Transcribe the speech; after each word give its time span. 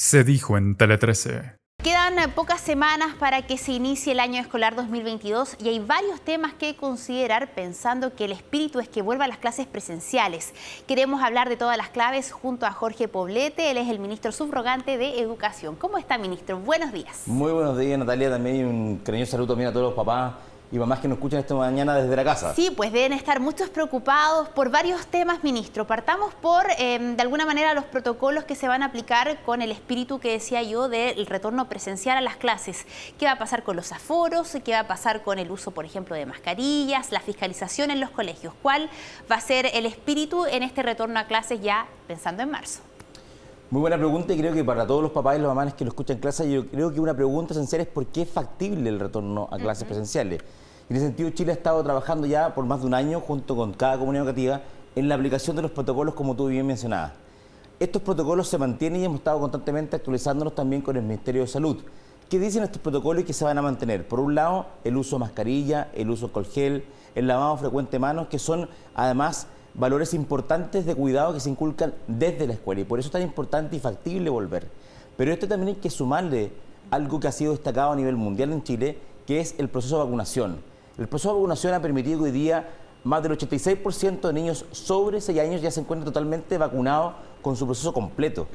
Se 0.00 0.22
dijo 0.22 0.56
en 0.56 0.76
Tele 0.76 0.96
13. 0.96 1.56
Quedan 1.82 2.14
pocas 2.30 2.60
semanas 2.60 3.16
para 3.18 3.42
que 3.48 3.58
se 3.58 3.72
inicie 3.72 4.12
el 4.12 4.20
año 4.20 4.40
escolar 4.40 4.76
2022 4.76 5.56
y 5.60 5.70
hay 5.70 5.80
varios 5.80 6.20
temas 6.20 6.54
que 6.54 6.76
considerar 6.76 7.52
pensando 7.52 8.14
que 8.14 8.26
el 8.26 8.30
espíritu 8.30 8.78
es 8.78 8.88
que 8.88 9.02
vuelva 9.02 9.24
a 9.24 9.28
las 9.28 9.38
clases 9.38 9.66
presenciales. 9.66 10.54
Queremos 10.86 11.20
hablar 11.20 11.48
de 11.48 11.56
todas 11.56 11.76
las 11.76 11.88
claves 11.88 12.30
junto 12.30 12.64
a 12.64 12.70
Jorge 12.70 13.08
Poblete, 13.08 13.72
él 13.72 13.76
es 13.76 13.88
el 13.88 13.98
ministro 13.98 14.30
subrogante 14.30 14.98
de 14.98 15.18
Educación. 15.18 15.74
¿Cómo 15.74 15.98
está, 15.98 16.16
ministro? 16.16 16.60
Buenos 16.60 16.92
días. 16.92 17.22
Muy 17.26 17.50
buenos 17.50 17.76
días, 17.76 17.98
Natalia. 17.98 18.30
También 18.30 18.66
un 18.66 18.98
cariñoso 18.98 19.32
saludo 19.32 19.48
también 19.48 19.70
a 19.70 19.72
todos 19.72 19.86
los 19.86 19.94
papás 19.94 20.34
y 20.70 20.78
mamás 20.78 21.00
que 21.00 21.08
nos 21.08 21.16
escuchan 21.16 21.40
esta 21.40 21.54
mañana 21.54 21.94
desde 21.94 22.14
la 22.14 22.24
casa. 22.24 22.54
Sí, 22.54 22.70
pues 22.70 22.92
deben 22.92 23.12
estar 23.12 23.40
muchos 23.40 23.70
preocupados 23.70 24.48
por 24.50 24.70
varios 24.70 25.06
temas, 25.06 25.42
ministro. 25.42 25.86
Partamos 25.86 26.34
por, 26.34 26.66
em, 26.76 27.16
de 27.16 27.22
alguna 27.22 27.46
manera, 27.46 27.72
los 27.74 27.84
protocolos 27.84 28.44
que 28.44 28.54
se 28.54 28.68
van 28.68 28.82
a 28.82 28.86
aplicar 28.86 29.42
con 29.42 29.62
el 29.62 29.70
espíritu 29.70 30.18
que 30.18 30.32
decía 30.32 30.62
yo 30.62 30.88
del 30.88 31.26
retorno 31.26 31.68
presencial 31.68 32.18
a 32.18 32.20
las 32.20 32.36
clases. 32.36 32.86
¿Qué 33.18 33.24
va 33.24 33.32
a 33.32 33.38
pasar 33.38 33.62
con 33.62 33.76
los 33.76 33.92
aforos? 33.92 34.56
¿Qué 34.64 34.72
va 34.72 34.80
a 34.80 34.86
pasar 34.86 35.22
con 35.22 35.38
el 35.38 35.50
uso, 35.50 35.70
por 35.70 35.84
ejemplo, 35.84 36.14
de 36.14 36.26
mascarillas? 36.26 37.12
La 37.12 37.20
fiscalización 37.20 37.90
en 37.90 38.00
los 38.00 38.10
colegios. 38.10 38.52
¿Cuál 38.62 38.90
va 39.30 39.36
a 39.36 39.40
ser 39.40 39.70
el 39.72 39.86
espíritu 39.86 40.44
en 40.46 40.62
este 40.62 40.82
retorno 40.82 41.18
a 41.18 41.24
clases 41.24 41.60
ya 41.62 41.86
pensando 42.06 42.42
en 42.42 42.50
marzo? 42.50 42.87
Muy 43.70 43.82
buena 43.82 43.98
pregunta 43.98 44.32
y 44.32 44.38
creo 44.38 44.54
que 44.54 44.64
para 44.64 44.86
todos 44.86 45.02
los 45.02 45.10
papás 45.10 45.36
y 45.36 45.40
las 45.40 45.48
mamás 45.48 45.74
que 45.74 45.84
lo 45.84 45.90
escuchan 45.90 46.16
en 46.16 46.22
clase, 46.22 46.50
yo 46.50 46.66
creo 46.68 46.90
que 46.90 47.00
una 47.00 47.12
pregunta 47.12 47.52
esencial 47.52 47.82
es 47.82 47.86
por 47.86 48.06
qué 48.06 48.22
es 48.22 48.30
factible 48.30 48.88
el 48.88 48.98
retorno 48.98 49.46
a 49.52 49.58
clases 49.58 49.84
presenciales. 49.84 50.40
En 50.88 50.96
ese 50.96 51.04
sentido, 51.04 51.28
Chile 51.28 51.52
ha 51.52 51.54
estado 51.54 51.84
trabajando 51.84 52.26
ya 52.26 52.54
por 52.54 52.64
más 52.64 52.80
de 52.80 52.86
un 52.86 52.94
año 52.94 53.20
junto 53.20 53.54
con 53.56 53.74
cada 53.74 53.98
comunidad 53.98 54.24
educativa 54.24 54.62
en 54.96 55.06
la 55.10 55.16
aplicación 55.16 55.54
de 55.54 55.60
los 55.60 55.70
protocolos 55.70 56.14
como 56.14 56.34
tú 56.34 56.46
bien 56.46 56.66
mencionabas. 56.66 57.12
Estos 57.78 58.00
protocolos 58.00 58.48
se 58.48 58.56
mantienen 58.56 59.02
y 59.02 59.04
hemos 59.04 59.18
estado 59.18 59.38
constantemente 59.38 59.96
actualizándonos 59.96 60.54
también 60.54 60.80
con 60.80 60.96
el 60.96 61.02
Ministerio 61.02 61.42
de 61.42 61.48
Salud. 61.48 61.76
¿Qué 62.30 62.38
dicen 62.38 62.62
estos 62.62 62.80
protocolos 62.80 63.22
y 63.22 63.26
que 63.26 63.34
se 63.34 63.44
van 63.44 63.58
a 63.58 63.62
mantener? 63.62 64.08
Por 64.08 64.20
un 64.20 64.34
lado, 64.34 64.64
el 64.82 64.96
uso 64.96 65.16
de 65.16 65.20
mascarilla, 65.20 65.90
el 65.92 66.08
uso 66.08 66.22
de 66.22 66.26
alcohol 66.30 66.46
gel, 66.46 66.84
el 67.14 67.26
lavado 67.26 67.54
frecuente 67.58 67.92
de 67.92 67.98
manos, 67.98 68.28
que 68.28 68.38
son 68.38 68.66
además 68.94 69.46
valores 69.74 70.14
importantes 70.14 70.86
de 70.86 70.94
cuidado 70.94 71.34
que 71.34 71.40
se 71.40 71.50
inculcan 71.50 71.94
desde 72.06 72.46
la 72.46 72.54
escuela 72.54 72.80
y 72.80 72.84
por 72.84 72.98
eso 72.98 73.08
es 73.08 73.12
tan 73.12 73.22
importante 73.22 73.76
y 73.76 73.80
factible 73.80 74.30
volver. 74.30 74.68
Pero 75.16 75.32
esto 75.32 75.48
también 75.48 75.76
hay 75.76 75.80
que 75.80 75.90
sumarle 75.90 76.52
algo 76.90 77.20
que 77.20 77.28
ha 77.28 77.32
sido 77.32 77.52
destacado 77.52 77.92
a 77.92 77.96
nivel 77.96 78.16
mundial 78.16 78.52
en 78.52 78.62
Chile, 78.62 78.98
que 79.26 79.40
es 79.40 79.54
el 79.58 79.68
proceso 79.68 79.98
de 79.98 80.04
vacunación. 80.04 80.58
El 80.96 81.08
proceso 81.08 81.30
de 81.30 81.34
vacunación 81.34 81.74
ha 81.74 81.82
permitido 81.82 82.18
que 82.18 82.24
hoy 82.24 82.30
día 82.30 82.68
más 83.04 83.22
del 83.22 83.38
86% 83.38 84.20
de 84.20 84.32
niños 84.32 84.64
sobre 84.72 85.20
6 85.20 85.38
años 85.38 85.62
ya 85.62 85.70
se 85.70 85.80
encuentran 85.80 86.06
totalmente 86.06 86.58
vacunados 86.58 87.14
con 87.42 87.56
su 87.56 87.66
proceso 87.66 87.92
completo. 87.92 88.48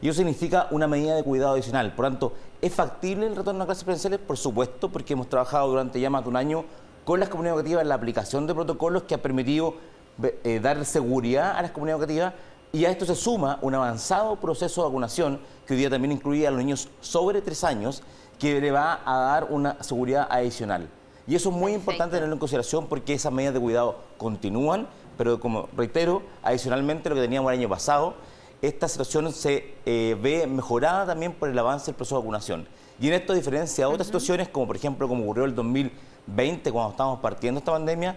Y 0.00 0.08
eso 0.08 0.18
significa 0.18 0.68
una 0.70 0.86
medida 0.86 1.16
de 1.16 1.24
cuidado 1.24 1.54
adicional. 1.54 1.94
Por 1.94 2.06
tanto, 2.06 2.32
¿es 2.60 2.72
factible 2.72 3.26
el 3.26 3.36
retorno 3.36 3.64
a 3.64 3.66
clases 3.66 3.84
presenciales? 3.84 4.20
Por 4.20 4.36
supuesto, 4.36 4.88
porque 4.88 5.14
hemos 5.14 5.28
trabajado 5.28 5.68
durante 5.68 6.00
ya 6.00 6.10
más 6.10 6.22
de 6.22 6.28
un 6.28 6.36
año 6.36 6.64
con 7.04 7.18
las 7.18 7.28
comunidades 7.28 7.58
educativas 7.58 7.82
en 7.82 7.88
la 7.88 7.96
aplicación 7.96 8.46
de 8.46 8.54
protocolos 8.54 9.02
que 9.02 9.14
ha 9.14 9.22
permitido 9.22 9.74
eh, 10.22 10.60
dar 10.60 10.84
seguridad 10.84 11.56
a 11.56 11.62
las 11.62 11.70
comunidades 11.70 12.00
educativas 12.00 12.34
y 12.72 12.84
a 12.84 12.90
esto 12.90 13.04
se 13.04 13.14
suma 13.14 13.58
un 13.62 13.74
avanzado 13.74 14.36
proceso 14.36 14.82
de 14.82 14.88
vacunación 14.88 15.40
que 15.66 15.74
hoy 15.74 15.80
día 15.80 15.90
también 15.90 16.12
incluye 16.12 16.46
a 16.46 16.50
los 16.50 16.58
niños 16.58 16.88
sobre 17.00 17.42
3 17.42 17.64
años 17.64 18.02
que 18.38 18.60
le 18.60 18.70
va 18.70 19.00
a 19.04 19.18
dar 19.18 19.48
una 19.50 19.82
seguridad 19.82 20.26
adicional. 20.30 20.88
Y 21.26 21.34
eso 21.34 21.50
es 21.50 21.56
muy 21.56 21.72
importante 21.72 22.16
tenerlo 22.16 22.34
en 22.34 22.38
consideración 22.38 22.86
porque 22.86 23.14
esas 23.14 23.32
medidas 23.32 23.54
de 23.54 23.60
cuidado 23.60 23.96
continúan, 24.18 24.88
pero 25.18 25.38
como 25.38 25.68
reitero, 25.76 26.22
adicionalmente 26.42 27.08
lo 27.08 27.14
que 27.14 27.20
teníamos 27.20 27.52
el 27.52 27.58
año 27.58 27.68
pasado, 27.68 28.14
esta 28.62 28.88
situación 28.88 29.32
se 29.32 29.74
eh, 29.86 30.16
ve 30.20 30.46
mejorada 30.46 31.06
también 31.06 31.32
por 31.32 31.48
el 31.48 31.58
avance 31.58 31.86
del 31.86 31.94
proceso 31.94 32.16
de 32.16 32.22
vacunación. 32.22 32.68
Y 33.00 33.08
en 33.08 33.14
esto, 33.14 33.32
a 33.32 33.36
diferencia 33.36 33.86
de 33.86 33.92
otras 33.92 34.06
situaciones, 34.06 34.48
como 34.48 34.66
por 34.66 34.76
ejemplo 34.76 35.08
como 35.08 35.24
ocurrió 35.24 35.44
el 35.44 35.54
2020, 35.54 36.72
cuando 36.72 36.90
estábamos 36.90 37.20
partiendo 37.20 37.58
esta 37.58 37.72
pandemia, 37.72 38.16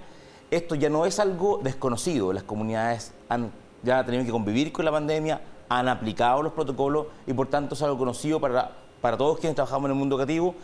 esto 0.55 0.75
ya 0.75 0.89
no 0.89 1.05
es 1.05 1.19
algo 1.19 1.59
desconocido. 1.63 2.33
Las 2.33 2.43
comunidades 2.43 3.13
han 3.29 3.51
ya 3.83 4.05
tenido 4.05 4.23
que 4.23 4.31
convivir 4.31 4.71
con 4.71 4.85
la 4.85 4.91
pandemia, 4.91 5.41
han 5.69 5.87
aplicado 5.87 6.41
los 6.41 6.53
protocolos 6.53 7.07
y 7.27 7.33
por 7.33 7.47
tanto 7.47 7.75
es 7.75 7.81
algo 7.81 7.97
conocido 7.97 8.39
para, 8.39 8.71
para 9.01 9.17
todos 9.17 9.39
quienes 9.39 9.55
trabajamos 9.55 9.85
en 9.85 9.91
el 9.91 9.97
mundo 9.97 10.15
educativo 10.15 10.55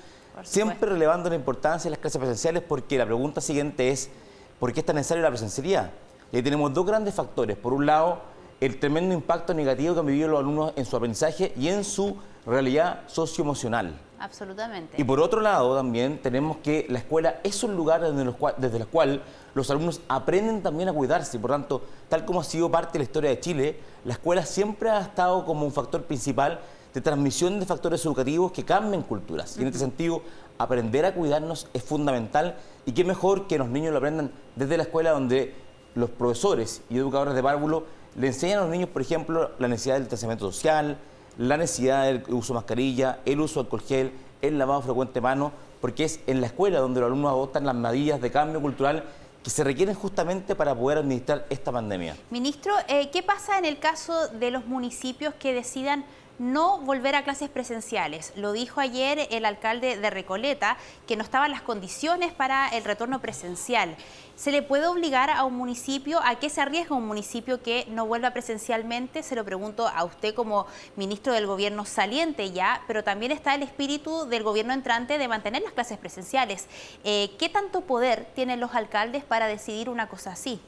Siempre 0.44 0.90
relevando 0.90 1.30
la 1.30 1.36
importancia 1.36 1.90
de 1.90 1.92
las 1.92 2.00
clases 2.00 2.20
presenciales 2.20 2.64
porque 2.64 2.98
la 2.98 3.06
pregunta 3.06 3.42
siguiente 3.42 3.90
es, 3.90 4.10
¿por 4.60 4.72
qué 4.72 4.80
es 4.80 4.86
tan 4.86 4.96
necesaria 4.96 5.24
la 5.24 5.30
presencialidad? 5.30 5.92
Y 6.32 6.38
ahí 6.38 6.44
tenemos 6.44 6.74
dos 6.74 6.86
grandes 6.86 7.14
factores. 7.14 7.58
Por 7.58 7.74
un 7.74 7.86
lado, 7.86 8.20
el 8.62 8.80
tremendo 8.80 9.14
impacto 9.14 9.54
negativo 9.54 9.94
que 9.94 10.00
han 10.00 10.06
vivido 10.06 10.30
los 10.30 10.40
alumnos 10.40 10.74
en 10.76 10.86
su 10.86 10.96
aprendizaje 10.96 11.54
y 11.58 11.68
en 11.68 11.84
su 11.84 12.18
realidad 12.46 13.02
socioemocional. 13.08 14.00
Absolutamente. 14.20 15.00
Y 15.00 15.04
por 15.04 15.20
otro 15.20 15.42
lado, 15.42 15.76
también 15.76 16.22
tenemos 16.22 16.58
que 16.58 16.86
la 16.90 17.00
escuela 17.00 17.40
es 17.44 17.64
un 17.64 17.76
lugar 17.76 18.02
desde, 18.02 18.78
el 18.78 18.88
cual 18.88 19.24
los 19.54 19.70
alumnos 19.72 20.02
aprenden 20.08 20.62
también 20.62 20.90
a 20.90 20.94
cuidarse. 20.94 21.38
Y 21.38 21.40
por 21.40 21.52
tanto, 21.52 21.82
tal 22.10 22.26
como 22.26 22.42
ha 22.42 22.44
sido 22.44 22.70
parte 22.70 22.94
de 22.94 23.00
la 23.00 23.04
historia 23.04 23.30
de 23.30 23.40
Chile, 23.40 23.80
la 24.06 24.14
escuela 24.14 24.46
siempre 24.46 24.90
ha 24.90 25.02
estado 25.02 25.46
como 25.46 25.66
un 25.66 25.72
factor 25.72 26.04
principal 26.04 26.60
de 26.94 27.02
transmisión 27.02 27.60
de 27.60 27.66
factores 27.66 28.06
educativos 28.06 28.52
que 28.52 28.66
cambien 28.66 29.04
culturas. 29.04 29.58
Y 29.58 29.62
en 29.62 29.68
este 29.68 29.80
sentido, 29.80 30.22
aprender 30.58 31.06
a 31.06 31.14
cuidarnos 31.14 31.68
es 31.74 31.84
fundamental 31.84 32.58
y 32.86 32.92
qué 32.92 33.04
mejor 33.04 33.48
que 33.48 33.58
los 33.58 33.70
niños 33.70 33.92
lo 33.92 33.98
aprendan 33.98 34.32
desde 34.56 34.76
la 34.76 34.84
escuela 34.84 35.12
donde 35.12 35.56
los 35.96 36.10
profesores 36.10 36.82
y 36.90 36.98
educadores 36.98 37.34
de 37.34 37.44
párvulo 37.44 37.86
le 38.16 38.28
enseñan 38.28 38.60
a 38.60 38.62
los 38.64 38.72
niños, 38.72 38.90
por 38.90 39.02
ejemplo, 39.02 39.52
la 39.60 39.68
necesidad 39.68 39.96
del 39.96 40.04
distanciamiento 40.04 40.52
social, 40.52 40.98
la 41.40 41.56
necesidad 41.56 42.04
del 42.04 42.22
uso 42.28 42.54
de 42.54 42.58
mascarilla, 42.58 43.20
el 43.26 43.40
uso 43.40 43.62
de 43.62 43.66
alcohol 43.66 43.82
gel, 43.88 44.12
el 44.42 44.58
lavado 44.58 44.82
frecuente 44.82 45.14
de 45.16 45.22
manos, 45.22 45.54
porque 45.80 46.04
es 46.04 46.20
en 46.28 46.42
la 46.42 46.48
escuela 46.48 46.80
donde 46.80 47.00
los 47.00 47.08
alumnos 47.08 47.32
adoptan 47.32 47.66
las 47.66 47.76
medidas 47.76 48.20
de 48.20 48.30
cambio 48.30 48.62
cultural 48.62 49.06
que 49.42 49.50
se 49.50 49.64
requieren 49.64 49.96
justamente 49.96 50.54
para 50.54 50.76
poder 50.76 50.98
administrar 50.98 51.46
esta 51.50 51.72
pandemia. 51.72 52.18
Ministro, 52.30 52.74
eh, 52.90 53.10
¿qué 53.10 53.24
pasa 53.24 53.58
en 53.58 53.64
el 53.64 53.80
caso 53.80 54.28
de 54.28 54.52
los 54.52 54.66
municipios 54.66 55.34
que 55.36 55.54
decidan 55.54 56.04
no 56.40 56.80
volver 56.80 57.16
a 57.16 57.24
clases 57.24 57.50
presenciales. 57.50 58.34
Lo 58.36 58.54
dijo 58.54 58.80
ayer 58.80 59.28
el 59.30 59.46
alcalde 59.46 59.98
de 59.98 60.10
Recoleta, 60.10 60.78
que 61.08 61.16
no 61.16 61.24
estaban 61.24 61.52
las 61.52 61.62
condiciones 61.62 62.34
para 62.34 62.70
el 62.70 62.84
retorno 62.84 63.20
presencial. 63.20 63.96
¿Se 64.36 64.52
le 64.52 64.62
puede 64.62 64.88
obligar 64.88 65.30
a 65.30 65.44
un 65.44 65.56
municipio, 65.56 66.22
a 66.24 66.36
qué 66.36 66.50
se 66.50 66.62
arriesga 66.62 66.96
un 66.96 67.06
municipio 67.06 67.62
que 67.62 67.86
no 67.90 68.06
vuelva 68.06 68.32
presencialmente? 68.32 69.22
Se 69.22 69.36
lo 69.36 69.44
pregunto 69.44 69.88
a 69.88 70.04
usted 70.06 70.34
como 70.34 70.66
ministro 70.96 71.34
del 71.34 71.46
gobierno 71.46 71.86
saliente 71.86 72.52
ya, 72.52 72.82
pero 72.88 73.04
también 73.04 73.34
está 73.34 73.54
el 73.54 73.64
espíritu 73.64 74.26
del 74.28 74.44
gobierno 74.44 74.74
entrante 74.74 75.18
de 75.18 75.28
mantener 75.28 75.62
las 75.62 75.74
clases 75.74 75.98
presenciales. 75.98 76.68
Eh, 77.04 77.32
¿Qué 77.38 77.50
tanto 77.50 77.82
poder 77.82 78.28
tienen 78.34 78.62
los 78.62 78.76
alcaldes 78.76 79.26
para 79.26 79.48
decidir 79.48 79.90
una 79.90 80.08
cosa 80.08 80.32
así? 80.32 80.62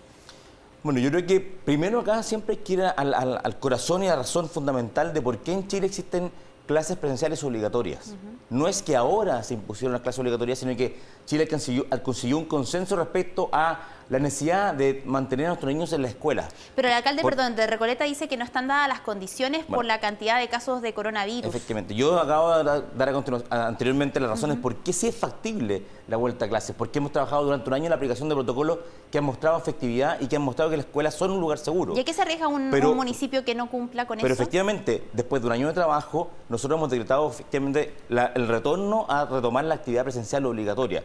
Bueno, 0.84 1.00
yo 1.00 1.12
creo 1.12 1.28
que 1.28 1.40
primero 1.40 2.00
acá 2.00 2.24
siempre 2.24 2.56
hay 2.56 2.64
que 2.64 2.74
ir 2.74 2.82
al, 2.82 3.60
corazón 3.60 4.04
y 4.04 4.08
a 4.08 4.12
la 4.12 4.16
razón 4.18 4.50
fundamental 4.50 5.14
de 5.14 5.22
por 5.22 5.38
qué 5.40 5.54
en 5.54 5.68
Chile 5.68 5.86
existen 5.86 6.32
clases 6.66 6.98
presenciales 6.98 7.44
obligatorias. 7.44 8.16
No 8.50 8.68
es 8.68 8.82
que 8.82 8.96
ahora 8.96 9.44
se 9.44 9.54
impusieron 9.54 9.94
las 9.94 10.02
clases 10.02 10.20
obligatorias, 10.20 10.58
sino 10.60 10.76
que 10.76 10.98
Chile 11.26 11.48
consiguió 11.48 12.38
un 12.38 12.46
consenso 12.46 12.96
respecto 12.96 13.50
a 13.52 13.80
la 14.12 14.20
necesidad 14.20 14.74
de 14.74 15.02
mantener 15.06 15.46
a 15.46 15.50
nuestros 15.50 15.72
niños 15.72 15.94
en 15.94 16.02
la 16.02 16.10
escuela. 16.10 16.50
Pero 16.76 16.90
el 16.90 16.94
alcalde, 16.94 17.24
perdón, 17.24 17.56
de 17.56 17.66
Recoleta 17.66 18.04
dice 18.04 18.28
que 18.28 18.36
no 18.36 18.44
están 18.44 18.68
dadas 18.68 18.90
las 18.90 19.00
condiciones 19.00 19.64
por 19.64 19.86
la 19.86 20.02
cantidad 20.02 20.38
de 20.38 20.50
casos 20.50 20.82
de 20.82 20.94
coronavirus. 20.94 21.46
Efectivamente. 21.46 21.96
Yo 21.96 22.20
acabo 22.20 22.58
de 22.58 22.82
dar 22.94 23.14
anteriormente 23.50 24.20
las 24.20 24.32
razones 24.32 24.58
por 24.58 24.76
qué 24.76 24.92
sí 24.92 25.08
es 25.08 25.16
factible 25.16 25.84
la 26.10 26.18
vuelta 26.18 26.44
a 26.44 26.50
clases, 26.50 26.76
porque 26.78 27.00
hemos 27.00 27.14
trabajado 27.14 27.46
durante 27.46 27.70
un 27.70 27.74
año 27.74 27.86
en 27.86 27.92
la 27.92 27.96
aplicación 27.96 28.28
de 28.28 28.36
protocolos 28.36 28.80
que 29.10 29.18
han 29.18 29.24
mostrado 29.24 29.58
efectividad 29.58 30.20
y 30.20 30.28
que 30.28 30.36
han 30.36 30.42
mostrado 30.42 30.70
que 30.72 30.76
las 30.76 30.88
escuelas 30.88 31.16
son 31.16 31.32
un 31.32 31.40
lugar 31.40 31.58
seguro. 31.58 31.96
¿Y 31.96 32.02
a 32.02 32.04
qué 32.04 32.14
se 32.14 32.22
arriesga 32.22 32.50
un, 32.50 32.70
municipio 32.70 33.46
que 33.46 33.56
no 33.56 33.70
cumpla 33.70 34.08
con 34.08 34.20
eso? 34.20 34.26
Pero 34.26 34.34
efectivamente, 34.34 35.08
después 35.14 35.42
de 35.42 35.48
un 35.48 35.54
año 35.54 35.68
de 35.68 35.74
trabajo, 35.74 36.30
nosotros 36.50 36.78
hemos 36.78 36.90
decretado 36.90 37.30
efectivamente 37.30 37.94
el 38.10 38.48
retorno 38.50 39.06
a 39.08 39.24
retomar 39.24 39.64
la 39.64 39.76
actividad 39.76 40.04
presencial 40.04 40.46
obligatoria 40.46 41.02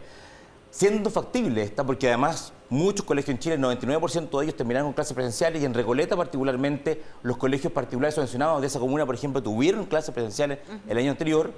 siendo 0.71 1.11
factible 1.11 1.63
esta, 1.63 1.85
porque 1.85 2.09
además 2.09 2.53
muchos 2.69 3.05
colegios 3.05 3.31
en 3.31 3.39
Chile, 3.39 3.55
el 3.55 3.63
99% 3.63 4.39
de 4.39 4.45
ellos 4.45 4.57
terminaron 4.57 4.89
con 4.89 4.95
clases 4.95 5.15
presenciales 5.15 5.63
y 5.63 5.65
en 5.65 5.75
Recoleta 5.75 6.17
particularmente 6.17 7.03
los 7.23 7.37
colegios 7.37 7.73
particulares 7.73 8.15
subvencionados 8.15 8.61
de 8.61 8.67
esa 8.67 8.79
comuna, 8.79 9.07
por 9.07 9.15
ejemplo, 9.15 9.43
tuvieron 9.43 9.87
clases 9.87 10.13
presenciales 10.13 10.59
el 10.89 10.99
año 10.99 11.11
anterior 11.11 11.53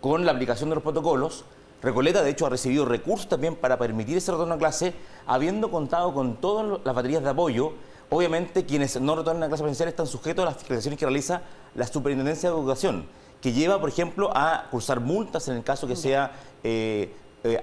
con 0.00 0.24
la 0.26 0.32
aplicación 0.32 0.68
de 0.68 0.74
los 0.74 0.82
protocolos. 0.82 1.44
Recoleta, 1.82 2.22
de 2.22 2.30
hecho, 2.30 2.46
ha 2.46 2.50
recibido 2.50 2.84
recursos 2.86 3.28
también 3.28 3.56
para 3.56 3.78
permitir 3.78 4.16
ese 4.16 4.32
retorno 4.32 4.54
a 4.54 4.58
clase, 4.58 4.94
habiendo 5.26 5.70
contado 5.70 6.14
con 6.14 6.36
todas 6.36 6.80
las 6.84 6.94
baterías 6.94 7.22
de 7.22 7.30
apoyo. 7.30 7.72
Obviamente, 8.10 8.64
quienes 8.64 8.98
no 9.00 9.16
retornan 9.16 9.44
a 9.44 9.46
clases 9.48 9.62
presenciales 9.62 9.92
están 9.92 10.06
sujetos 10.06 10.42
a 10.42 10.46
las 10.46 10.56
fiscalizaciones 10.56 10.98
que 10.98 11.04
realiza 11.04 11.42
la 11.74 11.86
Superintendencia 11.86 12.50
de 12.50 12.56
Educación, 12.56 13.06
que 13.40 13.52
lleva, 13.52 13.80
por 13.80 13.88
ejemplo, 13.88 14.30
a 14.34 14.68
cursar 14.70 15.00
multas 15.00 15.48
en 15.48 15.56
el 15.56 15.64
caso 15.64 15.86
que 15.86 15.96
sea 15.96 16.32
eh, 16.62 17.14
eh, 17.44 17.62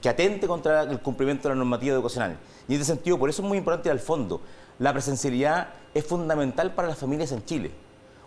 que 0.00 0.08
atente 0.08 0.46
contra 0.46 0.82
el 0.82 1.00
cumplimiento 1.00 1.48
de 1.48 1.54
la 1.54 1.58
normativa 1.58 1.94
educacional. 1.94 2.38
Y 2.66 2.74
en 2.74 2.80
ese 2.80 2.92
sentido, 2.94 3.18
por 3.18 3.28
eso 3.28 3.42
es 3.42 3.48
muy 3.48 3.58
importante 3.58 3.90
ir 3.90 3.92
al 3.92 4.00
fondo. 4.00 4.40
La 4.78 4.92
presencialidad 4.92 5.68
es 5.92 6.06
fundamental 6.06 6.74
para 6.74 6.88
las 6.88 6.96
familias 6.96 7.30
en 7.32 7.44
Chile. 7.44 7.70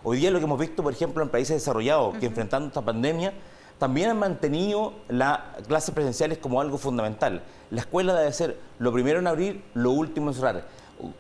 Hoy 0.04 0.18
día 0.18 0.30
lo 0.30 0.38
que 0.38 0.46
hemos 0.46 0.60
visto, 0.60 0.84
por 0.84 0.94
ejemplo, 0.94 1.24
en 1.24 1.30
países 1.30 1.56
desarrollados, 1.56 2.18
que 2.18 2.28
enfrentando 2.28 2.68
esta 2.68 2.84
pandemia, 2.84 3.34
también 3.80 4.12
han 4.12 4.20
mantenido 4.20 4.94
las 5.10 5.40
clases 5.68 5.94
presenciales 5.96 6.38
como 6.38 6.62
algo 6.62 6.78
fundamental. 6.78 7.42
La 7.72 7.82
escuela 7.82 8.14
debe 8.14 8.32
ser 8.32 8.58
lo 8.78 8.94
primero 8.94 9.18
en 9.18 9.26
abrir, 9.26 9.64
lo 9.74 9.90
último 9.90 10.30
en 10.30 10.36
cerrar. 10.36 10.66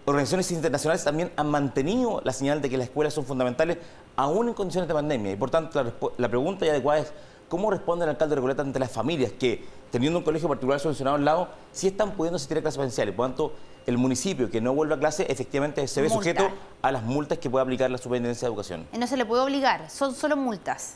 Organizaciones 0.05 0.51
internacionales 0.51 1.03
también 1.03 1.31
han 1.37 1.49
mantenido 1.49 2.21
la 2.23 2.33
señal 2.33 2.61
de 2.61 2.69
que 2.69 2.77
las 2.77 2.85
escuelas 2.85 3.15
son 3.15 3.25
fundamentales 3.25 3.79
aún 4.15 4.47
en 4.47 4.53
condiciones 4.53 4.87
de 4.87 4.93
pandemia. 4.93 5.31
Y 5.31 5.35
por 5.37 5.49
tanto, 5.49 5.83
la, 5.83 5.91
la 6.17 6.29
pregunta 6.29 6.67
ya 6.67 6.73
adecuada 6.73 6.99
es, 6.99 7.11
¿cómo 7.51 7.69
responde 7.69 8.06
el 8.06 8.12
alcalde 8.12 8.31
de 8.31 8.36
Recoleta 8.38 8.62
ante 8.62 8.80
las 8.80 8.89
familias 8.89 9.33
que, 9.33 9.62
teniendo 9.92 10.18
un 10.18 10.24
colegio 10.24 10.48
particular 10.48 10.80
solucionado 10.80 11.18
al 11.18 11.25
lado, 11.25 11.50
sí 11.74 11.88
están 11.88 12.12
pudiendo 12.13 12.38
asistir 12.38 12.57
a 12.57 12.62
clases 12.62 12.77
presenciales? 12.77 13.13
Por 13.13 13.27
tanto, 13.27 13.53
el 13.86 13.98
municipio 13.98 14.50
que 14.50 14.62
no 14.62 14.74
vuelve 14.74 14.95
a 14.95 15.00
clase 15.00 15.25
efectivamente 15.30 15.86
se 15.86 16.01
ve 16.01 16.07
Multa. 16.07 16.24
sujeto 16.24 16.50
a 16.81 16.92
las 16.94 17.03
multas 17.03 17.39
que 17.39 17.50
puede 17.50 17.63
aplicar 17.63 17.92
la 17.92 17.98
Superintendencia 17.98 18.48
de 18.48 18.53
Educación. 18.53 18.88
No 18.98 19.06
se 19.06 19.18
le 19.18 19.25
puede 19.25 19.44
obligar, 19.44 19.89
son 19.89 20.15
solo 20.15 20.38
multas. 20.38 20.95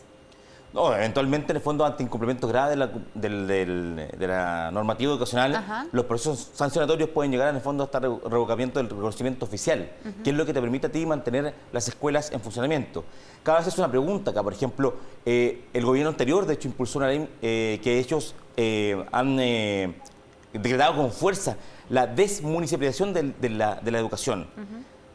No, 0.76 0.94
eventualmente, 0.94 1.54
en 1.54 1.56
el 1.56 1.62
fondo, 1.64 1.86
ante 1.86 2.04
incumplimientos 2.04 2.50
graves 2.52 2.72
de 2.72 2.76
la, 2.76 2.92
del- 3.14 3.48
del- 3.48 4.08
de 4.20 4.28
la 4.28 4.70
normativa 4.74 5.10
educacional, 5.10 5.56
Ajá. 5.56 5.86
los 5.94 6.04
procesos 6.04 6.50
sancionatorios 6.54 7.10
pueden 7.12 7.32
llegar, 7.32 7.48
en 7.48 7.56
el 7.56 7.62
fondo, 7.62 7.86
hasta 7.86 8.00
re- 8.02 8.10
revocamiento 8.30 8.80
del 8.80 8.90
reconocimiento 8.90 9.46
oficial, 9.46 9.90
que 10.22 10.32
es 10.32 10.36
lo 10.36 10.46
que 10.46 10.54
te 10.54 10.60
permite 10.60 10.88
a 10.88 10.92
ti 10.92 11.06
mantener 11.06 11.54
las 11.72 11.88
escuelas 11.88 12.30
en 12.34 12.42
funcionamiento. 12.42 13.06
Cada 13.42 13.60
vez 13.60 13.68
es 13.70 13.78
una 13.78 13.90
pregunta 13.90 14.32
acá, 14.32 14.44
por 14.44 14.52
ejemplo, 14.52 14.96
eh, 15.26 15.64
el 15.74 15.86
gobierno 15.86 16.10
anterior, 16.10 16.46
de 16.46 16.56
hecho, 16.56 16.68
impulsó 16.68 17.00
una 17.00 17.08
ley 17.08 17.30
eh, 17.42 17.80
que 17.82 17.98
ellos 17.98 18.36
eh, 18.58 19.02
han 19.14 19.40
decretado 20.52 20.98
con 20.98 21.10
fuerza 21.12 21.56
la 21.90 22.06
desmunicipalización 22.06 23.14
de, 23.14 23.50
la, 23.50 23.76
de 23.76 23.92
la 23.92 24.00
educación. 24.00 24.48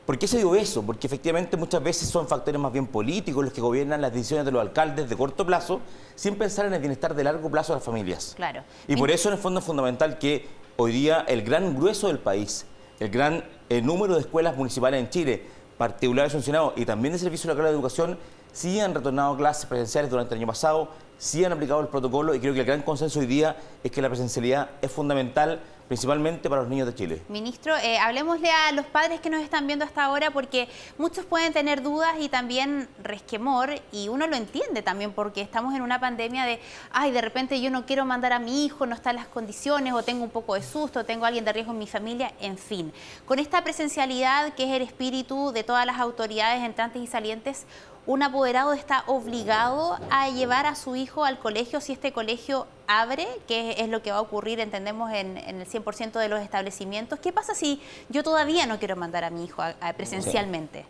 ¿Por 0.06 0.18
qué 0.18 0.26
se 0.26 0.38
dio 0.38 0.54
eso? 0.54 0.82
Porque 0.82 1.06
efectivamente 1.06 1.56
muchas 1.56 1.82
veces 1.82 2.08
son 2.08 2.26
factores 2.26 2.60
más 2.60 2.72
bien 2.72 2.86
políticos 2.86 3.44
los 3.44 3.52
que 3.52 3.60
gobiernan 3.60 4.00
las 4.00 4.12
decisiones 4.12 4.44
de 4.44 4.52
los 4.52 4.60
alcaldes 4.60 5.08
de 5.08 5.16
corto 5.16 5.46
plazo 5.46 5.80
sin 6.14 6.36
pensar 6.36 6.66
en 6.66 6.74
el 6.74 6.80
bienestar 6.80 7.14
de 7.14 7.22
largo 7.22 7.50
plazo 7.50 7.72
de 7.72 7.76
las 7.76 7.84
familias. 7.84 8.32
Claro. 8.36 8.62
Y 8.88 8.96
por 8.96 9.10
eso 9.10 9.28
en 9.28 9.34
el 9.34 9.40
fondo 9.40 9.60
es 9.60 9.66
fundamental 9.66 10.18
que 10.18 10.48
hoy 10.76 10.92
día 10.92 11.24
el 11.28 11.42
gran 11.42 11.76
grueso 11.76 12.08
del 12.08 12.18
país, 12.18 12.66
el 12.98 13.10
gran 13.10 13.44
eh, 13.68 13.82
número 13.82 14.14
de 14.14 14.20
escuelas 14.20 14.56
municipales 14.56 15.00
en 15.00 15.10
Chile, 15.10 15.42
particulares 15.78 16.32
funcionados 16.32 16.72
y 16.76 16.84
también 16.84 17.12
de 17.12 17.18
servicio 17.18 17.48
local 17.48 17.66
de 17.66 17.70
educación, 17.70 18.18
sí 18.52 18.80
han 18.80 18.94
retornado 18.94 19.34
a 19.34 19.36
clases 19.36 19.66
presenciales 19.66 20.10
durante 20.10 20.34
el 20.34 20.40
año 20.40 20.46
pasado, 20.46 20.88
sí 21.20 21.44
han 21.44 21.52
aplicado 21.52 21.80
el 21.80 21.88
protocolo 21.88 22.34
y 22.34 22.40
creo 22.40 22.54
que 22.54 22.60
el 22.60 22.66
gran 22.66 22.80
consenso 22.80 23.20
hoy 23.20 23.26
día 23.26 23.54
es 23.84 23.90
que 23.92 24.00
la 24.00 24.08
presencialidad 24.08 24.70
es 24.80 24.90
fundamental 24.90 25.60
principalmente 25.86 26.48
para 26.48 26.62
los 26.62 26.70
niños 26.70 26.86
de 26.86 26.94
Chile. 26.94 27.20
Ministro, 27.28 27.76
eh, 27.76 27.98
hablemosle 27.98 28.48
a 28.48 28.70
los 28.70 28.86
padres 28.86 29.20
que 29.20 29.28
nos 29.28 29.42
están 29.42 29.66
viendo 29.66 29.84
hasta 29.84 30.04
ahora 30.04 30.30
porque 30.30 30.68
muchos 30.98 31.24
pueden 31.24 31.52
tener 31.52 31.82
dudas 31.82 32.14
y 32.20 32.28
también 32.28 32.88
resquemor 33.02 33.74
y 33.90 34.08
uno 34.08 34.28
lo 34.28 34.36
entiende 34.36 34.82
también 34.82 35.12
porque 35.12 35.40
estamos 35.40 35.74
en 35.74 35.82
una 35.82 35.98
pandemia 35.98 36.44
de, 36.44 36.60
ay, 36.92 37.10
de 37.10 37.20
repente 37.20 37.60
yo 37.60 37.70
no 37.70 37.86
quiero 37.86 38.04
mandar 38.06 38.32
a 38.32 38.38
mi 38.38 38.64
hijo, 38.64 38.86
no 38.86 38.94
están 38.94 39.16
las 39.16 39.26
condiciones 39.26 39.92
o 39.92 40.04
tengo 40.04 40.22
un 40.22 40.30
poco 40.30 40.54
de 40.54 40.62
susto, 40.62 41.04
tengo 41.04 41.24
a 41.24 41.28
alguien 41.28 41.44
de 41.44 41.52
riesgo 41.52 41.72
en 41.72 41.78
mi 41.80 41.88
familia, 41.88 42.32
en 42.40 42.56
fin. 42.56 42.92
Con 43.26 43.40
esta 43.40 43.64
presencialidad 43.64 44.54
que 44.54 44.62
es 44.62 44.70
el 44.70 44.82
espíritu 44.82 45.50
de 45.50 45.64
todas 45.64 45.84
las 45.84 45.98
autoridades 45.98 46.62
entrantes 46.62 47.02
y 47.02 47.08
salientes, 47.08 47.66
un 48.06 48.22
apoderado 48.22 48.72
está 48.72 49.04
obligado 49.06 49.98
a 50.10 50.28
llevar 50.30 50.66
a 50.66 50.74
su 50.74 50.96
hijo 50.96 51.24
al 51.24 51.38
colegio 51.38 51.80
si 51.80 51.92
este 51.92 52.12
colegio 52.12 52.66
abre, 52.86 53.26
que 53.46 53.76
es 53.78 53.88
lo 53.88 54.02
que 54.02 54.10
va 54.10 54.18
a 54.18 54.20
ocurrir, 54.22 54.58
entendemos, 54.58 55.12
en, 55.12 55.36
en 55.36 55.60
el 55.60 55.66
100% 55.68 56.12
de 56.18 56.28
los 56.28 56.40
establecimientos. 56.40 57.18
¿Qué 57.20 57.32
pasa 57.32 57.54
si 57.54 57.80
yo 58.08 58.22
todavía 58.22 58.66
no 58.66 58.78
quiero 58.78 58.96
mandar 58.96 59.24
a 59.24 59.30
mi 59.30 59.44
hijo 59.44 59.62
a- 59.62 59.74
a 59.80 59.92
presencialmente? 59.92 60.84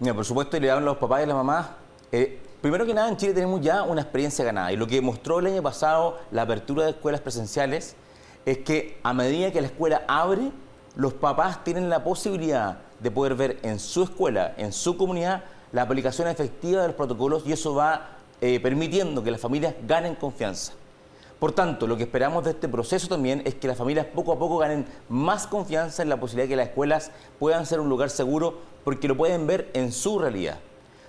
Mira, 0.00 0.14
por 0.14 0.24
supuesto, 0.24 0.56
y 0.56 0.60
le 0.60 0.70
a 0.70 0.80
los 0.80 0.96
papás 0.96 1.20
y 1.20 1.22
a 1.24 1.26
las 1.26 1.36
mamás. 1.36 1.66
eh, 2.12 2.40
primero 2.60 2.86
que 2.86 2.94
nada, 2.94 3.08
en 3.08 3.16
Chile 3.16 3.34
tenemos 3.34 3.60
ya 3.60 3.82
una 3.82 4.00
experiencia 4.00 4.44
ganada. 4.44 4.72
Y 4.72 4.76
lo 4.76 4.86
que 4.86 5.00
mostró 5.00 5.38
el 5.40 5.46
año 5.46 5.62
pasado 5.62 6.18
la 6.30 6.42
apertura 6.42 6.84
de 6.84 6.90
escuelas 6.90 7.20
presenciales 7.20 7.94
es 8.46 8.58
que 8.58 8.98
a 9.02 9.12
medida 9.12 9.50
que 9.52 9.60
la 9.60 9.66
escuela 9.66 10.02
abre, 10.08 10.50
los 10.96 11.12
papás 11.12 11.62
tienen 11.64 11.88
la 11.90 12.02
posibilidad 12.04 12.78
de 13.00 13.10
poder 13.10 13.34
ver 13.34 13.58
en 13.62 13.78
su 13.80 14.04
escuela, 14.04 14.54
en 14.56 14.72
su 14.72 14.96
comunidad, 14.96 15.42
la 15.74 15.82
aplicación 15.82 16.28
efectiva 16.28 16.82
de 16.82 16.88
los 16.88 16.96
protocolos 16.96 17.42
y 17.44 17.52
eso 17.52 17.74
va 17.74 18.10
eh, 18.40 18.60
permitiendo 18.60 19.24
que 19.24 19.32
las 19.32 19.40
familias 19.40 19.74
ganen 19.86 20.14
confianza. 20.14 20.72
Por 21.40 21.50
tanto, 21.50 21.88
lo 21.88 21.96
que 21.96 22.04
esperamos 22.04 22.44
de 22.44 22.52
este 22.52 22.68
proceso 22.68 23.08
también 23.08 23.42
es 23.44 23.56
que 23.56 23.66
las 23.66 23.76
familias 23.76 24.06
poco 24.06 24.32
a 24.32 24.38
poco 24.38 24.58
ganen 24.58 24.86
más 25.08 25.48
confianza 25.48 26.04
en 26.04 26.08
la 26.08 26.20
posibilidad 26.20 26.44
de 26.44 26.48
que 26.50 26.56
las 26.56 26.68
escuelas 26.68 27.10
puedan 27.40 27.66
ser 27.66 27.80
un 27.80 27.88
lugar 27.88 28.08
seguro 28.08 28.54
porque 28.84 29.08
lo 29.08 29.16
pueden 29.16 29.48
ver 29.48 29.68
en 29.74 29.90
su 29.90 30.20
realidad. 30.20 30.60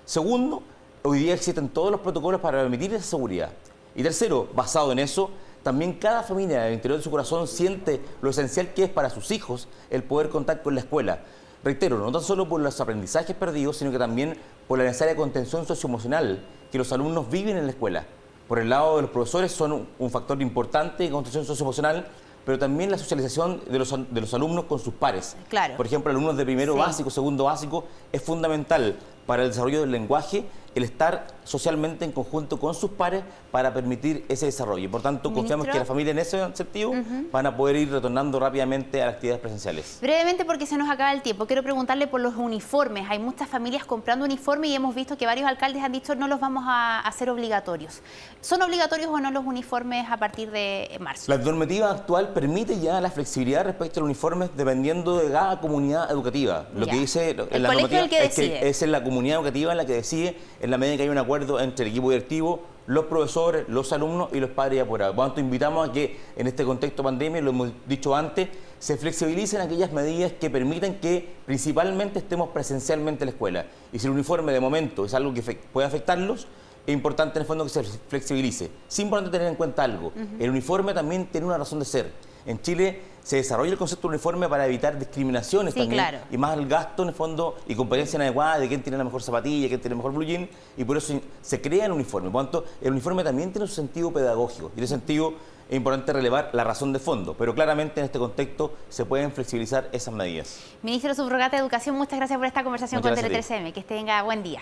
Segundo, 0.04 0.64
hoy 1.04 1.20
día 1.20 1.34
existen 1.34 1.68
todos 1.68 1.92
los 1.92 2.00
protocolos 2.00 2.40
para 2.40 2.60
permitir 2.60 2.92
esa 2.92 3.04
seguridad. 3.04 3.52
Y 3.94 4.02
tercero, 4.02 4.48
basado 4.52 4.90
en 4.90 4.98
eso, 4.98 5.30
también 5.62 5.92
cada 5.92 6.24
familia 6.24 6.62
en 6.62 6.66
el 6.68 6.74
interior 6.74 6.98
de 6.98 7.04
su 7.04 7.10
corazón 7.12 7.46
siente 7.46 8.00
lo 8.20 8.30
esencial 8.30 8.74
que 8.74 8.82
es 8.82 8.90
para 8.90 9.10
sus 9.10 9.30
hijos 9.30 9.68
el 9.90 10.02
poder 10.02 10.28
contar 10.28 10.62
con 10.62 10.74
la 10.74 10.80
escuela. 10.80 11.20
Reitero, 11.64 11.98
no 11.98 12.12
tan 12.12 12.22
solo 12.22 12.48
por 12.48 12.60
los 12.60 12.80
aprendizajes 12.80 13.34
perdidos, 13.34 13.78
sino 13.78 13.90
que 13.90 13.98
también 13.98 14.38
por 14.68 14.78
la 14.78 14.84
necesaria 14.84 15.16
contención 15.16 15.66
socioemocional 15.66 16.44
que 16.70 16.78
los 16.78 16.92
alumnos 16.92 17.28
viven 17.30 17.56
en 17.56 17.64
la 17.66 17.70
escuela. 17.72 18.04
Por 18.46 18.58
el 18.60 18.68
lado 18.70 18.96
de 18.96 19.02
los 19.02 19.10
profesores 19.10 19.50
son 19.50 19.88
un, 19.98 20.10
factor 20.10 20.40
importante 20.40 21.02
de 21.02 21.10
contención 21.10 21.44
socioemocional, 21.44 22.06
pero 22.44 22.58
también 22.60 22.92
la 22.92 22.98
socialización 22.98 23.60
de 23.68 23.78
los, 23.80 23.92
al- 23.92 24.06
de 24.14 24.20
los 24.20 24.32
alumnos 24.34 24.66
con 24.66 24.78
sus 24.78 24.94
pares. 24.94 25.36
Claro. 25.48 25.76
Por 25.76 25.86
ejemplo, 25.86 26.10
alumnos 26.12 26.36
de 26.36 26.44
primero 26.44 26.74
Sí. 26.74 26.78
básico, 26.78 27.10
segundo 27.10 27.44
básico, 27.44 27.84
es 28.12 28.22
fundamental 28.22 28.96
para 29.26 29.42
el 29.42 29.48
desarrollo 29.48 29.80
del 29.80 29.90
lenguaje 29.90 30.44
el 30.76 30.84
estar 30.84 31.26
socialmente 31.42 32.04
en 32.04 32.12
conjunto 32.12 32.58
con 32.60 32.74
sus 32.74 32.90
pares 32.90 33.22
para 33.50 33.72
permitir 33.72 34.26
ese 34.28 34.44
desarrollo. 34.44 34.90
Por 34.90 35.00
tanto, 35.00 35.32
confiamos 35.32 35.64
Ministro. 35.64 35.72
que 35.72 35.78
las 35.78 35.88
familias 35.88 36.12
en 36.12 36.18
ese 36.18 36.54
sentido 36.56 36.92
van 37.32 37.46
a 37.46 37.56
poder 37.56 37.76
ir 37.76 37.90
retornando 37.90 38.38
rápidamente 38.38 39.02
a 39.02 39.06
las 39.06 39.14
actividades 39.14 39.40
presenciales. 39.40 39.98
Brevemente, 40.02 40.44
porque 40.44 40.66
se 40.66 40.76
nos 40.76 40.90
acaba 40.90 41.12
el 41.12 41.22
tiempo, 41.22 41.46
quiero 41.46 41.62
preguntarle 41.62 42.06
por 42.08 42.20
los 42.20 42.34
uniformes. 42.34 43.06
Hay 43.08 43.18
muchas 43.18 43.48
familias 43.48 43.86
comprando 43.86 44.26
uniformes 44.26 44.68
y 44.70 44.74
hemos 44.74 44.94
visto 44.94 45.16
que 45.16 45.24
varios 45.24 45.48
alcaldes 45.48 45.82
han 45.82 45.92
dicho 45.92 46.14
no 46.14 46.28
los 46.28 46.40
vamos 46.40 46.64
a 46.66 47.00
hacer 47.00 47.30
obligatorios. 47.30 48.02
¿Son 48.42 48.60
obligatorios 48.60 49.08
o 49.10 49.18
no 49.18 49.30
los 49.30 49.46
uniformes 49.46 50.06
a 50.10 50.18
partir 50.18 50.50
de 50.50 50.90
marzo? 51.00 51.32
La 51.32 51.38
normativa 51.38 51.90
actual 51.90 52.34
permite 52.34 52.78
ya 52.80 53.00
la 53.00 53.10
flexibilidad 53.10 53.64
respecto 53.64 54.00
a 54.00 54.02
los 54.02 54.08
uniformes 54.08 54.50
dependiendo 54.54 55.16
de 55.18 55.30
cada 55.32 55.58
comunidad 55.58 56.10
educativa. 56.10 56.66
Lo 56.74 56.84
Ya. 56.84 56.92
que 56.92 56.98
dice 56.98 57.30
El 57.30 57.62
la 57.62 57.72
normativa 57.72 58.00
es 58.04 58.34
que 58.34 58.68
es 58.68 58.82
en 58.82 58.92
la 58.92 59.02
comunidad 59.02 59.38
educativa 59.38 59.70
en 59.72 59.78
la 59.78 59.86
que 59.86 59.94
decide 59.94 60.36
en 60.66 60.72
la 60.72 60.78
medida 60.78 60.96
que 60.96 61.04
hay 61.04 61.08
un 61.08 61.18
acuerdo 61.18 61.60
entre 61.60 61.84
el 61.84 61.92
equipo 61.92 62.10
directivo, 62.10 62.60
los 62.88 63.04
profesores, 63.04 63.68
los 63.68 63.92
alumnos 63.92 64.30
y 64.32 64.40
los 64.40 64.50
padres 64.50 64.78
y 64.78 64.80
apoderados. 64.80 65.14
Por 65.14 65.24
lo 65.24 65.28
tanto, 65.28 65.40
invitamos 65.40 65.88
a 65.88 65.92
que 65.92 66.18
en 66.34 66.48
este 66.48 66.64
contexto 66.64 67.02
de 67.02 67.04
pandemia, 67.04 67.40
lo 67.40 67.50
hemos 67.50 67.70
dicho 67.86 68.16
antes, 68.16 68.48
se 68.80 68.96
flexibilicen 68.96 69.60
aquellas 69.60 69.92
medidas 69.92 70.32
que 70.32 70.50
permitan 70.50 70.96
que 70.96 71.36
principalmente 71.46 72.18
estemos 72.18 72.48
presencialmente 72.48 73.22
en 73.22 73.26
la 73.26 73.30
escuela. 73.30 73.66
Y 73.92 74.00
si 74.00 74.08
el 74.08 74.12
uniforme 74.12 74.52
de 74.52 74.58
momento 74.58 75.04
es 75.04 75.14
algo 75.14 75.32
que 75.32 75.42
puede 75.72 75.86
afectarlos, 75.86 76.48
es 76.84 76.92
importante 76.92 77.38
en 77.38 77.42
el 77.42 77.46
fondo 77.46 77.62
que 77.62 77.70
se 77.70 77.84
flexibilice. 77.84 78.68
Sí 78.88 79.02
importante 79.02 79.30
tener 79.30 79.46
en 79.46 79.54
cuenta 79.54 79.84
algo. 79.84 80.12
El 80.40 80.50
uniforme 80.50 80.94
también 80.94 81.26
tiene 81.26 81.46
una 81.46 81.58
razón 81.58 81.78
de 81.78 81.84
ser. 81.84 82.10
En 82.46 82.60
Chile 82.62 83.00
se 83.22 83.36
desarrolla 83.36 83.72
el 83.72 83.78
concepto 83.78 84.06
de 84.08 84.14
uniforme 84.14 84.48
para 84.48 84.66
evitar 84.66 84.96
discriminaciones 84.98 85.74
Sí, 85.74 85.80
también 85.80 86.00
claro. 86.00 86.18
y 86.30 86.36
más 86.38 86.56
el 86.56 86.68
gasto 86.68 87.02
en 87.02 87.08
el 87.08 87.14
fondo 87.14 87.56
y 87.66 87.74
competencia 87.74 88.16
inadecuada 88.18 88.60
de 88.60 88.68
quién 88.68 88.82
tiene 88.82 88.96
la 88.98 89.02
mejor 89.04 89.20
zapatilla, 89.22 89.66
quién 89.66 89.80
tiene 89.80 89.94
el 89.94 89.96
mejor 89.96 90.12
blue 90.12 90.24
jean 90.24 90.48
y 90.76 90.84
por 90.84 90.96
eso 90.96 91.20
se 91.42 91.60
crea 91.60 91.86
el 91.86 91.92
uniforme. 91.92 92.30
Por 92.30 92.44
lo 92.44 92.48
tanto, 92.50 92.68
el 92.80 92.92
uniforme 92.92 93.24
también 93.24 93.50
tiene 93.52 93.66
su 93.66 93.74
sentido 93.74 94.12
pedagógico 94.12 94.70
y 94.76 94.78
en 94.78 94.84
ese 94.84 94.94
sentido 94.94 95.34
es 95.68 95.76
importante 95.76 96.12
relevar 96.12 96.50
la 96.52 96.62
razón 96.62 96.92
de 96.92 97.00
fondo, 97.00 97.34
pero 97.36 97.52
claramente 97.52 97.98
en 97.98 98.04
este 98.06 98.20
contexto 98.20 98.74
se 98.88 99.04
pueden 99.04 99.32
flexibilizar 99.32 99.88
esas 99.90 100.14
medidas. 100.14 100.60
Ministro 100.82 101.12
Subrogata 101.12 101.56
de 101.56 101.62
Educación, 101.62 101.96
muchas 101.96 102.20
gracias 102.20 102.38
por 102.38 102.46
esta 102.46 102.62
conversación 102.62 103.00
Muchas 103.00 103.10
con 103.20 103.28
gracias 103.28 103.50
a 103.50 103.54
ti. 103.56 103.64
Tele 103.64 103.70
3M. 103.70 103.74
Que 103.74 103.82
tenga 103.82 104.22
buen 104.22 104.44
día. 104.44 104.60